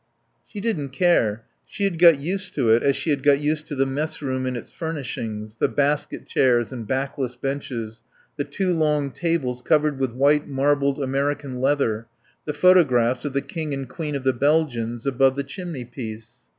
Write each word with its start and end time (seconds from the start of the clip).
She 0.47 0.59
didn't 0.59 0.89
care. 0.89 1.43
She 1.67 1.83
had 1.83 1.99
got 1.99 2.17
used 2.17 2.55
to 2.55 2.71
it 2.71 2.81
as 2.81 2.95
she 2.95 3.11
had 3.11 3.21
got 3.21 3.37
used 3.37 3.67
to 3.67 3.75
the 3.75 3.85
messroom 3.85 4.47
and 4.47 4.57
its 4.57 4.71
furnishings, 4.71 5.57
the 5.57 5.67
basket 5.67 6.25
chairs 6.25 6.71
and 6.71 6.87
backless 6.87 7.35
benches, 7.35 8.01
the 8.35 8.43
two 8.43 8.73
long 8.73 9.11
tables 9.11 9.61
covered 9.61 9.99
with 9.99 10.13
white 10.13 10.47
marbled 10.47 10.99
American 10.99 11.59
leather, 11.61 12.07
the 12.45 12.53
photographs 12.55 13.25
of 13.25 13.33
the 13.33 13.41
King 13.43 13.75
and 13.75 13.89
Queen 13.89 14.15
of 14.15 14.23
the 14.23 14.33
Belgians 14.33 15.05
above 15.05 15.35
the 15.35 15.43
chimney 15.43 15.85
piece. 15.85 16.47